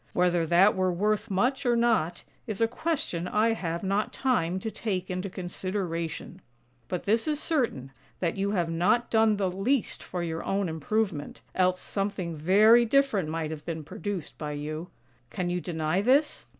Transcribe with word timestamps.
Whether 0.13 0.47
that 0.47 0.75
were 0.75 0.91
worth 0.91 1.29
much 1.29 1.63
or 1.63 1.75
not, 1.75 2.23
is 2.47 2.59
a 2.59 2.67
question 2.67 3.27
I 3.27 3.53
have 3.53 3.83
not 3.83 4.11
time 4.11 4.57
to 4.61 4.71
take 4.71 5.11
into 5.11 5.29
consideration; 5.29 6.41
but 6.87 7.03
this 7.03 7.27
is 7.27 7.39
certain, 7.39 7.91
that 8.19 8.35
you 8.35 8.49
have 8.49 8.71
not 8.71 9.11
done 9.11 9.37
the 9.37 9.51
least 9.51 10.01
for 10.01 10.23
your 10.23 10.43
own 10.43 10.67
improvement, 10.69 11.41
else 11.53 11.79
something 11.81 12.35
very 12.35 12.83
different 12.83 13.29
might 13.29 13.51
have 13.51 13.63
been 13.63 13.83
produced 13.83 14.39
by 14.39 14.53
you. 14.53 14.89
Can 15.29 15.51
you 15.51 15.61
deny 15.61 16.01
this? 16.01 16.47